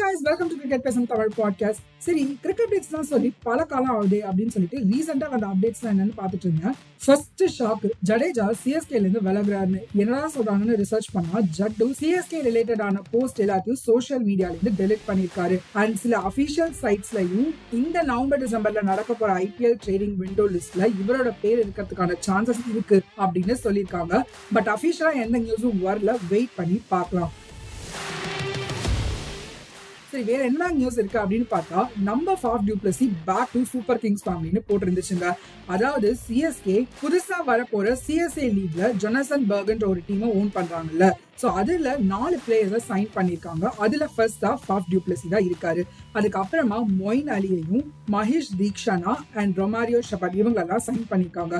guys 0.00 0.20
welcome 0.22 0.48
to 0.48 0.56
cricket 0.56 0.82
பேசும் 0.82 1.06
Tamil 1.06 1.28
podcast 1.36 1.82
சரி 1.98 2.38
cricket 2.42 2.70
dates 2.70 2.90
தான் 2.90 3.02
சொல்லி 3.02 3.32
பல 3.42 3.64
காலம் 3.64 3.88
ஆகுது 3.88 4.22
அப்படின்னு 4.28 4.54
சொல்லிட்டு 4.54 4.78
ரீசெண்டா 4.92 5.28
வந்த 5.30 5.46
அப்டேட்ஸ் 5.46 5.82
என்னன்னு 5.82 6.14
பார்த்துட்டு 6.16 6.46
இருந்தேன். 6.48 6.74
ஃபர்ஸ்ட் 7.04 7.44
ஷாக் 7.58 7.84
ஜடேஜா 8.08 8.46
சிஎஸ்கேல 8.64 9.02
இருந்து 9.02 9.20
விலகுறாருன்னு 9.20 9.80
என்னடா 9.94 10.30
சொல்றாங்கன்னு 10.36 10.78
ரிசர்ச் 10.82 11.08
பண்ணா 11.12 11.40
ஜட்டு 11.58 11.86
சிஎஸ்கே 12.00 12.40
ரிலேட்டடான 12.48 13.02
போஸ்ட் 13.10 13.42
எல்லாத்தையும் 13.42 13.80
சோஷியல் 13.82 14.24
மீடியால 14.24 14.56
இருந்து 14.56 14.72
டெலிட் 14.80 15.06
பண்ணிருக்காரு 15.06 15.58
அண்ட் 15.72 15.96
சில 15.96 16.22
அபிஷியல் 16.30 16.74
சைட்ஸ்லயும் 16.82 17.54
இந்த 17.72 18.02
நவம்பர் 18.02 18.42
டிசம்பர்ல 18.44 18.82
நடக்க 18.82 19.14
போற 19.14 19.34
ஐபிஎல் 19.34 19.78
ட்ரேடிங் 19.86 20.16
விண்டோ 20.16 20.46
லிஸ்ட்ல 20.46 20.90
இவரோட 21.02 21.32
பேர் 21.40 21.62
இருக்கிறதுக்கான 21.66 22.18
சான்சஸ் 22.26 22.64
இருக்கு 22.70 23.02
அப்படின்னு 23.18 23.56
சொல்லியிருக்காங்க. 23.64 24.22
பட் 24.52 24.66
அபிஷியலா 24.66 25.14
எந்த 25.24 25.38
நியூஸும் 25.38 25.80
வரல 25.88 26.18
வெயிட் 26.28 26.54
பண்ணி 26.56 26.82
பார்க்கலாம். 26.88 27.32
சரி 30.14 30.26
வேற 30.32 30.42
என்ன 30.48 30.66
நியூஸ் 30.76 30.98
இருக்கு 30.98 31.18
அப்படின்னு 31.20 31.46
பார்த்தா 31.52 31.80
number 32.08 32.42
of 32.50 32.64
du Plessis 32.66 33.06
back 33.28 33.52
to 33.54 33.60
super 33.70 33.98
kings 34.02 34.22
ஃபேமிலின்னு 34.26 34.60
போட்டிருந்துச்சுங்க. 34.68 35.28
அதாவது 35.74 36.08
சிஎஸ்கே 36.26 36.76
புதுசா 37.00 37.38
வரப்போற 37.48 37.94
சிஎஸ்ஏ 38.04 38.46
லீக்ல 38.58 38.90
ஜொனசன் 39.04 39.46
பர்கன்ற 39.52 39.86
ஒரு 39.92 40.02
டீமை 40.08 40.28
ஓன் 40.40 40.52
பண்றாங்கல்ல. 40.58 41.08
ஸோ 41.40 41.48
அதுல 41.60 41.96
நாலு 42.12 42.38
பிளேயர்ஸை 42.44 42.80
சைன் 42.90 43.10
பண்ணியிருக்காங்க. 43.16 43.64
அதுல 43.86 44.08
ஃபர்ஸ்ட் 44.14 44.46
ஆஃப் 44.52 44.70
ஆஃப் 44.76 44.88
டியூப்ளசி 44.92 45.32
தான் 45.34 45.46
இருக்காரு. 45.50 45.84
அதுக்கப்புறமா 46.18 46.78
Moeen 47.02 47.32
அலியையும் 47.38 47.84
Mahesh 48.16 48.54
Theekshana 48.62 49.14
and 49.42 49.60
Romario 49.64 50.02
Shepherd 50.10 50.38
இவங்களெல்லாம் 50.42 50.86
சைன் 50.88 51.04
பண்ணியிருக்காங்க. 51.12 51.56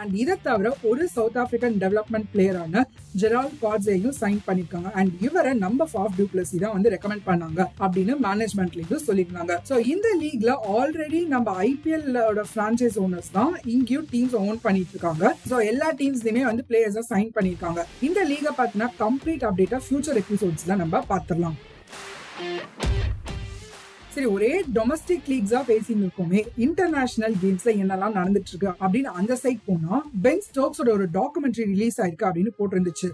அண்ட் 0.00 0.14
இதை 0.22 0.34
தவிர 0.46 0.68
ஒரு 0.90 1.04
சவுத் 1.14 1.38
ஆப்பிரிக்கன் 1.42 1.76
டெவலப்மெண்ட் 1.82 2.28
பிளேயரான 2.32 2.82
ஜெரால் 3.20 3.52
காட்ஸையும் 3.62 4.16
சைன் 4.20 4.40
பண்ணிருக்காங்க. 4.48 4.88
அண்ட் 4.98 5.12
இவரை 5.26 5.52
நம்பர் 5.64 5.94
ஆஃப் 6.02 6.14
டியூப்ளசி 6.18 6.56
தான் 6.64 6.74
வந்து 6.76 6.92
ரெக்கமெண்ட் 6.94 7.24
பண்ணாங்க 7.30 7.60
அப்படின்னு 7.84 8.14
மேனேஜ்மெண்ட்லேயும் 8.26 9.04
சொல்லியிருந்தாங்க. 9.08 9.54
ஸோ 9.70 9.76
இந்த 9.94 10.08
லீக்ல 10.22 10.52
ஆல்ரெடி 10.76 11.20
நம்ம 11.34 11.54
ஐபிஎல்லோட 11.70 12.44
பிரான்ச்சைஸ் 12.54 12.98
ஓனர்ஸ் 13.04 13.32
தான் 13.38 13.54
இங்கேயும் 13.74 14.08
டீம்ஸ் 14.12 14.36
ஓன் 14.44 14.60
பண்ணிட்டு 14.66 14.94
இருக்காங்க 14.96 15.34
ஸோ 15.50 15.58
எல்லா 15.72 15.90
டீம்ஸ்லையுமே 16.02 16.44
வந்து 16.50 16.64
பிளேயர்ஸை 16.70 17.04
சைன் 17.12 17.32
பண்ணியிருக்காங்க 17.38 17.82
இந்த 18.08 18.22
லீகை 18.30 18.54
பார்த்தீங்கன்னா 18.60 18.92
கம்ப்ளீட் 19.04 19.46
அப்டேட்டா 19.50 19.80
ஃபியூச்சர் 19.88 20.20
எபிசோட்ஸ்ல 20.22 20.78
நம்ம 20.84 21.02
பார்த்துடலாம். 21.10 21.58
சரி 24.14 24.26
ஒரே 24.26 24.64
டொமஸ்டிக் 24.74 25.28
லீக்ஸா 25.32 25.58
பேசிட்டு 25.68 26.02
இருக்கோமே 26.04 26.40
இன்டர்நேஷனல் 26.56 27.34
கேம்ஸ்ல 27.42 27.70
என்னெல்லாம் 27.82 28.16
நடந்துட்டு 28.18 28.50
இருக்கு 28.52 28.70
அப்படின்னு 28.84 29.10
அந்த 29.20 29.36
சைட் 29.42 29.66
போனா 29.66 30.02
பென் 30.22 30.42
ஸ்டோக்ஸோட 30.46 30.90
ஒரு 30.96 31.06
டாக்குமெண்ட்ரி 31.18 31.66
ரிலீஸ் 31.74 32.00
ஆயிருக்கு 32.00 32.28
அப்படின்னு 32.28 32.52
போட்டிருந்துச்சு. 32.58 33.10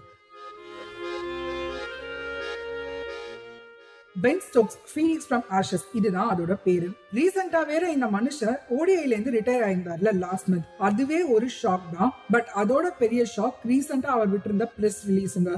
Ben 4.25 4.43
Stokes 4.49 4.79
Phoenix 4.91 5.27
from 5.31 5.47
Ashes 5.59 5.87
இதுதான் 5.93 6.29
அதோட 6.33 6.55
பேரு. 6.65 6.89
ரீசெண்டா 7.15 7.61
வேற 7.67 7.85
இந்த 7.97 8.07
மனுஷன் 8.17 8.59
ஓடிஐல 8.79 9.15
இருந்து 9.15 9.35
ரிட்டையர் 9.39 9.65
ஆயிருந்தார்ல 9.69 10.13
லாஸ்ட் 10.25 10.51
மந்த் 10.53 10.69
அதுவே 10.79 11.23
ஒரு 11.37 11.49
ஷாக் 11.63 11.89
தான். 11.99 12.13
பட் 12.31 12.49
அதோட 12.63 12.87
பெரிய 12.99 13.25
ஷாக் 13.37 13.59
ரீசெண்டா 13.73 14.13
அவர் 14.17 14.33
விட்டிருந்த 14.35 14.69
பிரஸ் 14.79 15.01
ரிலீஸுங்க 15.11 15.53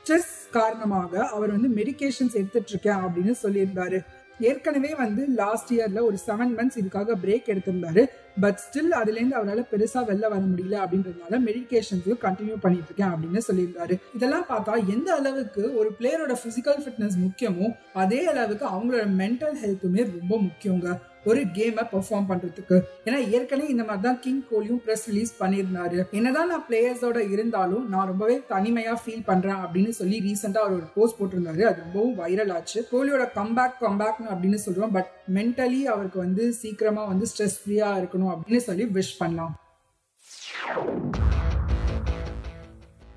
ஸ்ட்ரெஸ் 0.00 0.32
காரணமாக 0.50 1.26
அவர் 1.26 1.50
வந்து 1.50 1.68
மெடிகேஷன்ஸ் 1.68 2.38
எடுத்துட்டு 2.40 2.72
இருக்கேன் 2.74 3.02
அப்படின்னு 3.04 3.34
சொல்லியிருந்தாரு. 3.42 4.00
ஏற்கனவே 4.48 4.94
வந்து 4.94 5.22
லாஸ்ட் 5.40 5.70
இயர்ல 5.74 6.02
ஒரு 6.02 6.18
செவன் 6.26 6.52
மந்த்ஸ் 6.58 6.78
இதுக்காக 6.80 7.16
பிரேக் 7.24 7.50
எடுத்திருந்தாரு. 7.52 8.02
பட் 8.40 8.60
ஸ்டில் 8.62 8.94
அதுலேருந்து 9.00 9.36
அவரால் 9.38 9.60
பெருசா 9.72 10.00
வெளில 10.10 10.28
வர 10.34 10.40
முடியல 10.52 10.76
அப்படின்றதுனால 10.84 11.40
மெடிக்கேஷன்ஸையும் 11.48 12.22
கண்டினியூ 12.24 12.56
பண்ணிட்டு 12.60 12.88
இருக்கேன் 12.90 13.12
அப்படின்னு 13.14 13.42
சொல்லியிருந்தாரு. 13.48 13.96
இதெல்லாம் 14.14 14.46
பார்த்தா 14.48 14.88
எந்த 14.94 15.14
அளவுக்கு 15.14 15.62
ஒரு 15.76 15.90
பிளேயரோட 15.98 16.36
பிசிக்கல் 16.44 16.82
ஃபிட்னஸ் 16.84 17.18
முக்கியமோ 17.26 17.68
அதே 17.92 18.26
அளவுக்கு 18.26 18.66
அவங்களோட 18.66 19.06
மென்டல் 19.22 19.56
ஹெல்த்துமே 19.64 20.04
ரொம்ப 20.18 20.34
முக்கியங்க. 20.48 20.98
ஒரு 21.24 21.40
கேமை 21.40 21.82
பெர்ஃபார்ம் 21.92 22.28
பண்றதுக்கு. 22.28 22.80
ஏன்னா 23.04 23.28
ஏற்கனவே 23.28 23.68
இந்த 23.68 23.84
மாதிரி 23.84 24.02
தான் 24.02 24.20
கிங் 24.20 24.44
கோலியும் 24.50 24.80
ப்ரெஸ் 24.86 25.06
ரிலீஸ் 25.06 25.42
பண்ணியிருந்தாரு. 25.42 26.10
என்னதான் 26.10 26.48
நான் 26.48 26.66
பிளேயர்ஸோட 26.68 27.30
இருந்தாலும் 27.30 27.88
நான் 27.88 28.06
ரொம்பவே 28.06 28.40
தனிமையா 28.48 28.94
ஃபீல் 29.02 29.24
பண்றேன் 29.24 29.54
அப்படின்னு 29.54 29.88
சொல்லி 29.88 30.20
ரீசெண்டா 30.20 30.56
அவர் 30.56 30.72
ஒரு 30.72 30.88
போஸ்ட் 30.94 31.20
போட்டிருந்தாரு. 31.20 31.62
அது 31.62 31.82
ரொம்பவும் 31.84 32.18
வைரல் 32.18 32.52
ஆச்சு. 32.52 32.86
கோலியோட 32.92 33.26
கம்பேக் 33.38 33.80
கம்பேக் 33.80 34.20
அப்படின்னு 34.30 34.58
சொல்றோம். 34.66 34.92
பட் 34.92 35.10
மென்டலி 35.34 35.82
அவருக்கு 35.82 36.18
வந்து 36.18 36.52
சீக்கிரமா 36.52 37.04
வந்து 37.04 37.26
ஸ்ட்ரெஸ் 37.32 37.58
ஃப்ரீயா 37.62 37.90
இருக்கணும் 38.02 38.34
அப்படின்னு 38.34 38.56
சொல்லி 38.56 38.84
விஷ் 38.84 39.18
பண்ணலாம். 39.18 39.54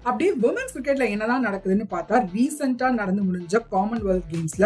அப்படியே 0.09 0.31
விமன்ஸ் 0.43 0.73
கிரிக்கெட்ல 0.75 1.05
என்னதான் 1.13 1.45
நடக்குதுன்னு 1.47 1.85
பார்த்தா 1.93 2.15
ரீசெண்டா 2.33 2.87
நடந்து 2.99 3.21
முடிஞ்ச 3.27 3.59
Commonwealth 3.73 4.25
கேம்ஸ்ல 4.31 4.65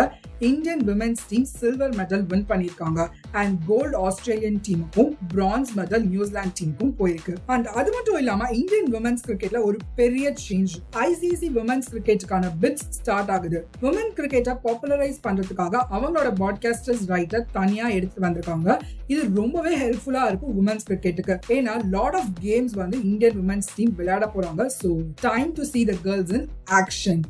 Indian 0.50 0.82
women's 0.88 1.22
team 1.30 1.46
silver 1.60 1.94
medal 2.00 2.24
win 2.32 2.46
பண்ணியிருக்காங்க. 2.52 3.02
அண்ட் 3.42 3.54
கோல்டு 3.68 3.96
ஆஸ்திரேலியன் 4.08 4.60
டீமுக்கும் 4.68 5.12
பிரான்ஸ் 5.34 5.72
மெடல் 5.80 6.06
நியூசிலாந்து 6.14 6.56
டீமுக்கும் 6.60 6.94
போயிருக்கு. 7.00 7.34
அண்ட் 7.54 7.68
அது 7.80 7.90
மட்டும் 7.96 8.18
இல்லாம 8.22 8.48
இந்தியன் 8.62 8.90
விமன்ஸ் 8.96 9.24
கிரிக்கெட்ல 9.28 9.62
ஒரு 9.70 9.78
பெரிய 10.00 10.34
சேஞ்ச் 10.46 10.74
ஐசிசி 11.08 11.50
விமன்ஸ் 11.60 11.90
கிரிக்கெட்டுக்கான 11.94 12.52
பிட்ஸ் 12.64 12.88
ஸ்டார்ட் 12.98 13.32
ஆகுது. 13.36 13.62
விமன் 13.86 14.12
கிரிக்கெட்டை 14.20 14.56
பாப்புலரைஸ் 14.66 15.20
பண்றதுக்காக 15.28 15.84
அவங்களோட 15.98 16.32
பாட்காஸ்டர்ஸ் 16.44 17.06
ரைட்டர் 17.14 17.46
தனியா 17.60 17.88
எடுத்து 17.98 18.26
வந்திருக்காங்க. 18.28 18.70
இது 19.14 19.22
ரொம்பவே 19.42 19.74
ஹெல்ப்ஃபுல்லா 19.84 20.26
இருக்கும் 20.32 20.56
விமன்ஸ் 20.60 20.88
கிரிக்கெட்டுக்கு 20.90 21.38
ஏன்னா 21.58 21.76
லாட் 21.96 22.20
ஆஃப் 22.22 22.32
கேம்ஸ் 22.48 22.76
வந்து 22.84 22.98
இந்தியன் 23.12 23.38
விமன்ஸ் 23.42 23.72
டீம் 23.78 23.96
விளையாட 24.02 24.26
போறாங்க. 24.36 24.64
So 24.80 24.90
time 25.28 25.52
to 25.60 25.66
see 25.72 25.82
the 25.92 25.96
girls 26.06 26.34
in 26.38 26.48
action 26.80 27.24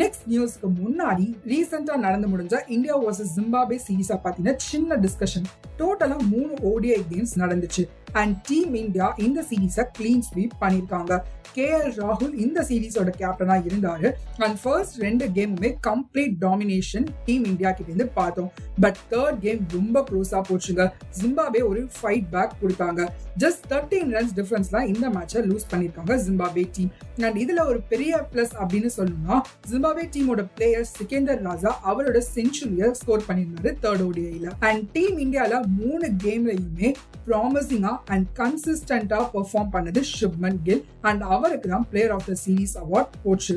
next 0.00 0.24
நியூஸ்க்கு 0.30 0.68
முன்னாடி 0.82 1.26
ரீசெண்டாக 1.50 1.98
நடந்து 2.04 2.28
முடிஞ்ச 2.30 2.54
இந்தியா 2.76 2.94
வர்சஸ் 3.02 3.34
ஜிம்பாபே 3.36 3.76
சீரீஸாக 3.86 4.18
பார்த்தீங்கன்னா 4.24 4.62
சின்ன 4.70 4.96
டிஸ்கஷன் 5.04 5.46
டோட்டலாக 5.80 6.24
மூணு 6.32 6.52
ஓடிஐ 6.70 6.98
கேம்ஸ் 7.12 7.34
நடந்துச்சு. 7.42 7.84
அண்ட் 8.22 8.34
டீம் 8.50 8.74
இந்தியா 8.82 9.08
இந்த 9.26 9.40
சீரீஸை 9.50 9.86
கிளீன் 9.98 10.26
ஸ்வீப் 10.28 10.60
பண்ணியிருக்காங்க 10.62 11.14
கே 11.56 11.66
எல் 11.78 11.92
ராகுல் 12.02 12.32
இந்த 12.44 12.60
சீரீஸோட 12.68 13.10
கேப்டனாக 13.18 13.68
இருந்தாரு. 13.68 14.08
அண்ட் 14.44 14.56
ஃபர்ஸ்ட் 14.62 14.96
ரெண்டு 15.04 15.24
கேமுமே 15.36 15.70
கம்ப்ளீட் 15.88 16.34
டாமினேஷன் 16.44 17.06
டீம் 17.26 17.44
இந்தியா 17.50 17.70
கிட்டேருந்து 17.70 18.06
பார்த்தோம். 18.18 18.50
பட் 18.84 18.98
தேர்ட் 19.12 19.38
கேம் 19.44 19.60
ரொம்ப 19.76 20.02
க்ளோஸாக 20.08 20.42
போச்சுங்க. 20.48 20.84
ஜிம்பாபே 21.18 21.62
ஒரு 21.70 21.82
ஃபைட் 21.98 22.26
பேக் 22.34 22.56
கொடுத்தாங்க. 22.62 23.02
ஜஸ்ட் 23.42 23.64
தேர்ட்டீன் 23.72 24.10
ரன்ஸ் 24.16 24.34
டிஃபரன்ஸ் 24.38 24.72
தான் 24.74 24.88
இந்த 24.92 25.06
மேட்சை 25.14 25.40
லூஸ் 25.50 25.68
பண்ணியிருக்காங்க 25.70 26.16
ஜிம்பாபே 26.26 26.64
டீம் 26.76 26.90
அண்ட் 27.26 27.38
இதில் 27.44 27.62
ஒரு 27.70 27.80
பெரிய 27.92 28.12
ப்ளஸ் 28.32 28.54
அப்படின்னு 28.62 28.90
சொல்லணும்னா 28.98 29.38
ஜிம்பாபே 29.70 30.04
டீமோட 30.16 30.42
பிளேயர் 30.56 30.86
சிகேந்தர் 30.98 31.42
ராஜா 31.48 31.72
அவரோட 31.92 32.20
செஞ்சுரியை 32.34 32.88
ஸ்கோர் 33.00 33.26
பண்ணியிருந்தாரு 33.28 33.72
தேர்ட் 33.84 34.04
ஓடிஐல 34.08 34.50
அண்ட் 34.70 34.84
டீம் 34.96 35.18
இந்தியாவில் 35.26 35.68
மூணு 35.80 36.08
கேம்லையுமே 36.26 36.90
ப்ராமிசிங்காக 37.28 37.98
அண்ட் 38.12 38.26
கன்சிஸ்டண்டா 38.40 39.18
பெர்ஃபார்ம் 39.34 39.70
பண்ணது 39.76 40.00
ஷிப்மன் 40.16 40.58
கில் 40.66 40.84
அண்ட் 41.10 41.22
அவருக்கு 41.34 41.68
தான் 41.68 41.86
player 41.90 42.12
of 42.16 42.26
the 42.30 42.34
series 42.44 42.74
award 42.84 43.14
போச்சு. 43.24 43.56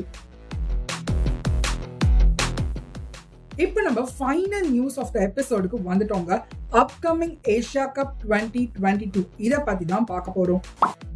இப்போ 3.64 3.80
நம்ம 3.86 4.00
ஃபைனல் 4.16 4.66
நியூஸ் 4.74 4.96
ஆஃப் 5.02 5.12
த 5.14 5.18
எபிசோடுக்கு 5.28 5.78
வந்துட்டோங்க. 5.90 6.32
Upcoming 6.72 7.36
Asia 7.52 7.84
cup 7.96 8.16
twenty 8.22 8.62
twenty 8.78 9.06
two 9.12 9.20
இதை 9.36 9.58
பத்தி 9.68 9.84
தான் 9.84 10.04
பார்க்க 10.04 10.32
போறோம். 10.38 10.62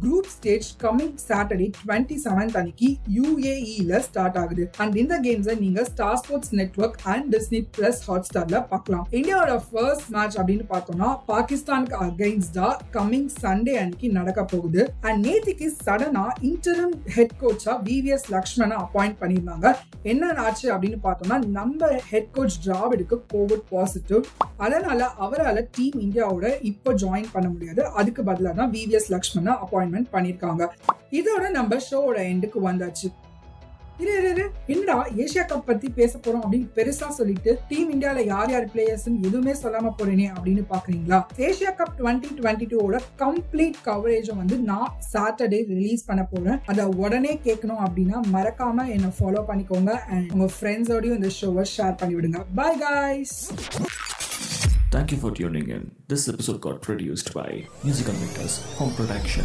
Group 0.03 0.29
stage 0.35 0.67
coming 0.83 1.13
Saturday 1.27 1.67
twenty 1.79 2.15
seventh 2.23 2.55
அன்னைக்கு 2.59 2.87
யூஏஇல 3.17 3.99
ஸ்டார்ட் 4.07 4.37
ஆகுது. 4.37 4.63
அண்ட் 4.77 4.95
இந்த 5.01 5.19
கேம்ஸை 5.25 5.59
நீங்க 5.59 5.83
Star 5.83 6.17
Sports 6.21 6.53
network 6.59 6.97
and 7.03 7.35
Disney 7.35 7.59
plus 7.77 8.01
hot 8.07 8.25
ஸ்டார்ல 8.29 8.67
பார்க்கலாம். 8.71 9.05
இந்தியாவோட 9.11 9.59
ஃபர்ஸ்ட் 9.69 10.09
மேட்ச் 10.15 10.37
அப்படின்னு 10.37 10.65
பார்த்தோம்னா 10.73 11.09
பாகிஸ்தானுக்கு 11.27 11.97
அகைன்ஸ்டா 12.07 12.69
கம்மிங் 12.95 13.29
சண்டே 13.41 13.75
அன்னைக்கு 13.83 14.09
நடக்க 14.09 14.43
போகுது. 14.53 14.93
அண்ட் 15.01 15.27
நேத்திக்கு 15.27 15.69
சடனா 15.85 16.25
இன்டர்ம் 16.49 16.97
ஹெட் 17.17 17.37
கோச்சா 17.43 17.75
விவிஎஸ் 17.89 18.27
லக்ஷ்மணா 18.35 18.79
அப்பாயிண்ட் 18.85 19.19
பண்ணியிருந்தாங்க. 19.21 19.75
என்ன 20.13 20.33
ஆச்சு 20.47 20.67
அப்படின்னு 20.73 20.99
பார்த்தோம்னா 21.07 21.39
நம்ம 21.59 21.93
ஹெட் 22.09 22.31
கோச் 22.31 22.59
டிராவிடுக்கு 22.65 23.19
கோவிட் 23.33 23.65
பாசிட்டிவ் 23.69 24.23
அதனால 24.57 25.01
அவரால் 25.43 25.69
டீம் 25.77 25.97
இந்தியாவோட 26.05 26.47
இப்போ 26.61 26.93
ஜாயின் 26.93 27.33
பண்ண 27.33 27.47
முடியாது. 27.49 27.83
அதுக்கு 27.99 28.23
பதிலாக 28.23 28.55
தான் 28.59 28.71
விவிஎஸ் 28.71 29.11
லக்ஷ்மணா 29.15 29.55
அப்பாயின்மெண்ட் 29.65 30.13
பண்ணியிருக்காங்க 30.15 30.63
இதோட 31.19 31.43
நம்ம 31.59 31.77
ஷோவோட 31.89 32.17
எண்டுக்கு 32.31 32.61
வந்தாச்சு. 32.69 33.09
இரு 34.01 34.13
இரு 34.29 34.45
என்னடா 34.73 34.93
ஏசியா 35.23 35.43
கப் 35.49 35.65
பத்தி 35.65 35.87
பேச 35.97 36.11
போறோம் 36.17 36.43
அப்படின்னு 36.43 36.69
பெருசா 36.77 37.07
சொல்லிட்டு 37.17 37.51
டீம் 37.67 37.89
இந்தியால 37.95 38.23
யார் 38.25 38.51
யார் 38.51 38.65
பிளேயர்ஸ் 38.73 39.05
எதுவுமே 39.27 39.53
சொல்லாம 39.61 39.91
போறேனே 39.97 40.25
அப்படின்னு 40.35 40.63
பாக்குறீங்களா? 40.71 41.19
ஏசியா 41.47 41.71
கப் 41.79 41.93
டுவெண்ட்டி 41.99 42.29
டுவெண்ட்டி 42.39 42.67
டூவோட 42.71 42.99
கம்ப்ளீட் 43.21 43.77
கவரேஜை 43.85 44.35
வந்து 44.41 44.57
நான் 44.69 44.89
சாட்டர்டே 45.13 45.59
ரிலீஸ் 45.73 46.07
பண்ண 46.09 46.23
போறேன். 46.23 46.59
அதை 46.65 46.85
உடனே 47.03 47.35
கேட்கணும் 47.43 47.83
அப்படின்னா 47.87 48.19
மறக்காம 48.35 48.87
என்னை 48.95 49.11
ஃபாலோ 49.19 49.43
பண்ணிக்கோங்க. 49.51 49.93
அண்ட் 50.15 50.31
உங்க 50.31 50.49
ஃப்ரெண்ட்ஸோடயும் 50.57 51.19
இந்த 51.19 51.31
ஷோவை 51.39 51.65
ஷேர் 51.75 51.99
பண்ணி 52.01 52.15
விடுங்க 52.19 52.41
bye 52.59 52.81
guys 52.85 53.37
Thank 54.93 55.11
you 55.11 55.17
for 55.17 55.31
tuning 55.31 55.69
in. 55.69 55.95
This 56.07 56.29
episode 56.29 56.61
got 56.61 56.83
produced 56.83 57.33
by 57.33 57.67
Musical 57.83 58.13
Makers 58.13 58.61
Home 58.75 58.93
Production. 58.93 59.43